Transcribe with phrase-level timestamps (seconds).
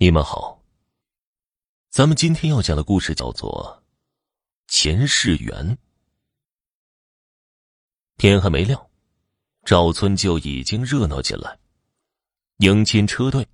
[0.00, 0.62] 你们好。
[1.90, 3.82] 咱们今天要讲的故事叫做
[4.72, 5.52] 《前世缘》。
[8.16, 8.80] 天还没亮，
[9.64, 11.58] 赵村就已经热闹起来。
[12.58, 13.44] 迎亲车队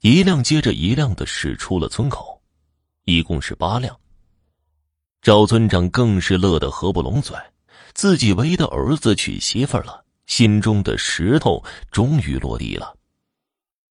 [0.00, 2.42] 一辆接着一辆的驶出了村口，
[3.04, 3.96] 一共是八辆。
[5.20, 7.38] 赵村长更是乐得合不拢嘴，
[7.94, 11.62] 自己唯一的儿子娶媳妇了，心中的石头
[11.92, 12.98] 终于落地了。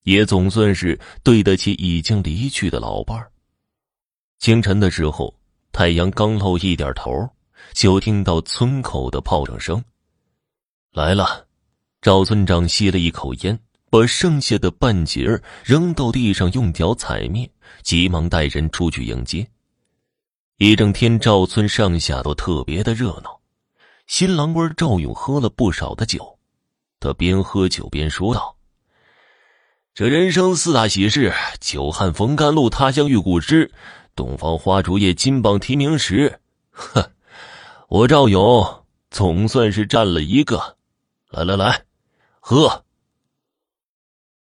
[0.03, 3.31] 也总算是对得起已经离去的老伴儿。
[4.39, 5.33] 清晨的时候，
[5.71, 7.29] 太阳刚露一点头，
[7.73, 9.83] 就听到村口的炮仗声。
[10.91, 11.45] 来了，
[12.01, 13.57] 赵村长吸了一口烟，
[13.89, 17.49] 把剩下的半截扔到地上，用脚踩灭，
[17.83, 19.47] 急忙带人出去迎接。
[20.57, 23.39] 一整天，赵村上下都特别的热闹。
[24.07, 26.37] 新郎官赵勇喝了不少的酒，
[26.99, 28.55] 他边喝酒边说道。
[29.93, 33.69] 这人生四大喜事：久旱逢甘露，他乡遇故知，
[34.15, 36.39] 洞房花烛夜，金榜题名时。
[36.69, 37.11] 哼，
[37.89, 40.77] 我赵勇总算是占了一个。
[41.29, 41.83] 来来来，
[42.39, 42.85] 喝！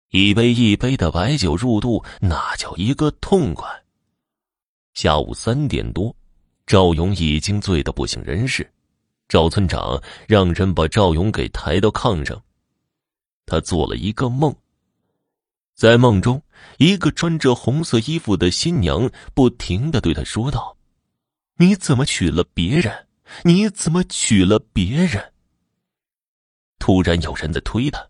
[0.09, 3.69] 一杯一杯的白酒入肚，那叫一个痛快。
[4.95, 6.17] 下午三点多，
[6.67, 8.67] 赵勇已经醉得不省人事。
[9.29, 12.43] 赵村长让人把赵勇给抬到炕上，
[13.45, 14.55] 他做了一个梦。
[15.77, 16.43] 在梦中，
[16.79, 20.75] 一个穿着红色衣服的新娘不停的对他说道
[21.61, 23.07] ：“你怎么娶了别人？
[23.45, 25.23] 你怎么娶了别人？”
[26.81, 28.03] 突然有人在推他，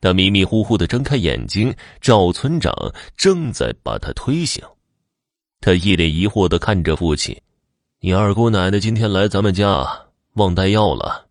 [0.00, 2.74] 他迷迷糊糊的睁开眼睛，赵村长
[3.16, 4.60] 正在把他推醒。
[5.60, 7.40] 他一脸疑惑的看着父亲
[8.00, 9.86] ：“你二姑奶奶今天来咱们家，
[10.32, 11.28] 忘带药了，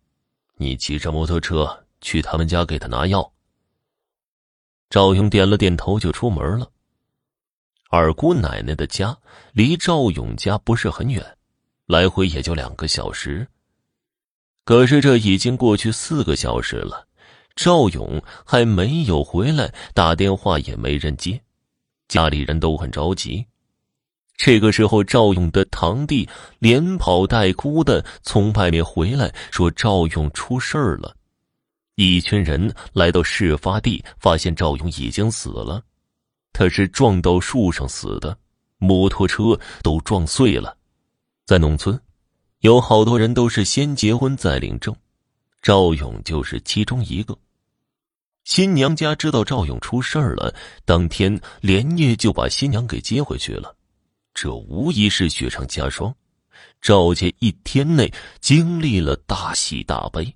[0.56, 3.30] 你骑着摩托车去他们家给她拿药。”
[4.90, 6.68] 赵勇点了点头，就出门了。
[7.90, 9.16] 二姑奶奶的家
[9.52, 11.24] 离赵勇家不是很远，
[11.86, 13.46] 来回也就两个小时。
[14.64, 17.06] 可是这已经过去四个小时了，
[17.54, 21.40] 赵勇还没有回来，打电话也没人接，
[22.08, 23.46] 家里人都很着急。
[24.36, 26.28] 这个时候，赵勇的堂弟
[26.58, 31.14] 连跑带哭的从外面回来，说赵勇出事了。
[32.02, 35.82] 一群人来到事发地，发现赵勇已经死了，
[36.50, 38.34] 他是撞到树上死的，
[38.78, 40.74] 摩托车都撞碎了。
[41.44, 42.00] 在农村，
[42.60, 44.96] 有好多人都是先结婚再领证，
[45.60, 47.36] 赵勇就是其中一个。
[48.44, 50.54] 新娘家知道赵勇出事儿了，
[50.86, 53.76] 当天连夜就把新娘给接回去了，
[54.32, 56.14] 这无疑是雪上加霜。
[56.80, 58.10] 赵家一天内
[58.40, 60.34] 经历了大喜大悲。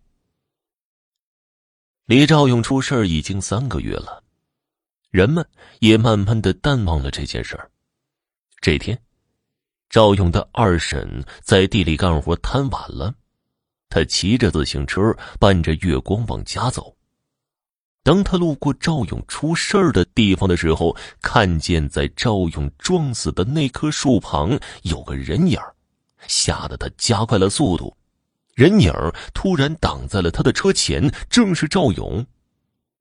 [2.07, 4.23] 离赵勇出事已经三个月了，
[5.11, 5.47] 人们
[5.79, 7.71] 也慢慢的淡忘了这件事儿。
[8.61, 9.01] 这天，
[9.89, 13.15] 赵勇的二婶在地里干活摊晚了，
[13.89, 16.95] 他骑着自行车伴着月光往家走。
[18.03, 25.59] 当他路过赵勇出事的地方的时候，看见在赵勇撞死的那棵树旁有个人影
[26.27, 27.97] 吓得他加快了速度。
[28.55, 28.93] 人影
[29.33, 32.25] 突然挡在了他的车前，正是赵勇。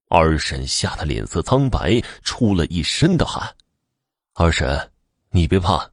[0.09, 3.56] 二婶吓得脸色苍白，出了一身的汗。
[4.34, 4.91] 二婶，
[5.30, 5.91] 你别怕，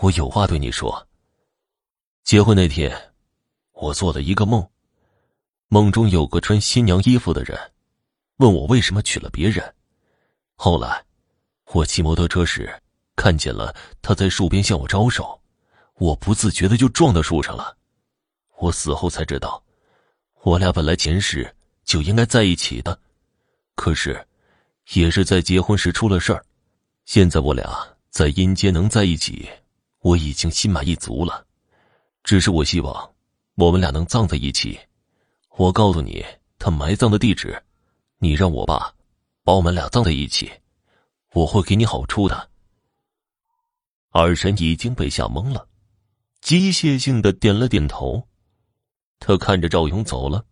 [0.00, 1.06] 我有话对你说。
[2.24, 3.12] 结婚那天，
[3.72, 4.68] 我做了一个梦，
[5.68, 7.56] 梦中有个穿新娘衣服的人，
[8.38, 9.74] 问我为什么娶了别人。
[10.56, 11.04] 后来，
[11.72, 12.82] 我骑摩托车时，
[13.14, 13.72] 看见了
[14.02, 15.40] 他在树边向我招手，
[15.94, 17.77] 我不自觉的就撞到树上了。
[18.60, 19.62] 我死后才知道，
[20.42, 21.54] 我俩本来前世
[21.84, 22.98] 就应该在一起的，
[23.74, 24.26] 可是，
[24.94, 26.44] 也是在结婚时出了事儿。
[27.04, 27.66] 现在我俩
[28.10, 29.48] 在阴间能在一起，
[30.00, 31.46] 我已经心满意足了。
[32.24, 33.14] 只是我希望，
[33.54, 34.78] 我们俩能葬在一起。
[35.56, 36.24] 我告诉你
[36.58, 37.60] 他埋葬的地址，
[38.18, 38.92] 你让我爸
[39.42, 40.50] 把我们俩葬在一起，
[41.32, 42.50] 我会给你好处的。
[44.10, 45.68] 二婶已经被吓懵了，
[46.40, 48.27] 机械性的点了点头。
[49.20, 50.44] 他看着赵勇走了，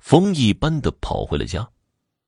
[0.00, 1.68] 风一般的跑回了家。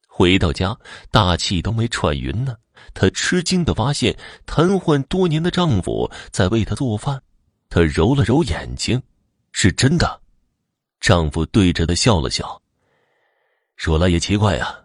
[0.06, 0.77] 回到家，
[1.11, 2.56] 大气都没喘匀呢。
[2.94, 4.17] 她吃惊的发现，
[4.47, 7.23] 瘫痪多年的丈夫在为她做饭。
[7.69, 9.03] 她揉了揉眼睛，
[9.53, 10.21] 是真的。
[11.00, 12.61] 丈夫对着她笑了笑，
[13.77, 14.79] 说来也奇怪呀，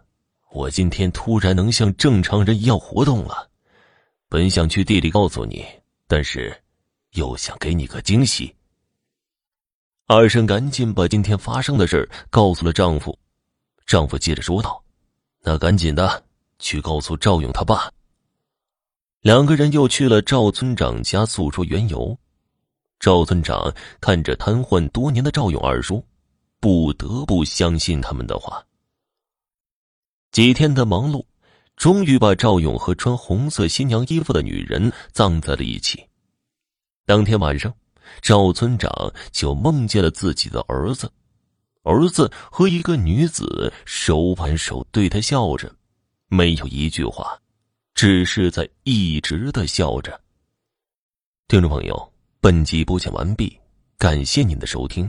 [0.50, 3.48] 我今天突然能像正常人一样活动了。
[4.28, 5.64] 本想去地里告诉你，
[6.06, 6.54] 但是
[7.12, 8.54] 又想给你个惊喜。
[10.14, 13.18] 二婶赶紧把今天发生的事告诉了丈夫，
[13.86, 14.84] 丈夫接着说道
[15.42, 16.22] ：“那赶紧的
[16.58, 17.90] 去告诉赵勇他爸。”
[19.22, 22.14] 两个人又去了赵村长家诉说缘由。
[23.00, 26.04] 赵村长看着瘫痪多年的赵勇二叔，
[26.60, 28.62] 不得不相信他们的话。
[30.30, 31.24] 几天的忙碌，
[31.74, 36.06] 终于把赵勇和穿红色新娘衣服的女人葬在了一起。
[37.06, 37.74] 当天晚上，
[38.20, 38.90] 赵村长
[39.30, 41.10] 就梦见了自己的儿子，
[41.82, 45.74] 儿子和一个女子手挽手对他笑着，
[46.28, 47.38] 没有一句话，
[47.94, 50.20] 只是在一直的笑着。
[51.48, 52.12] 听众朋友。
[52.44, 53.56] 本集播讲完毕，
[53.96, 55.08] 感谢您的收听。